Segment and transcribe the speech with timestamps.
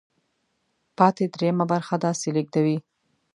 [0.97, 2.77] پاتې درېیمه برخه داسې لیږدوي.